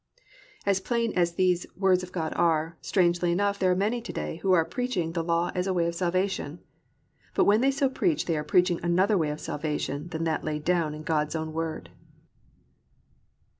[0.35, 4.11] "+ As plain as these words of God are, strangely enough there are many to
[4.11, 6.57] day who are preaching the law as a way of salvation.
[7.35, 10.65] But when they so preach they are preaching another way of salvation than that laid
[10.65, 11.91] down in God's own word.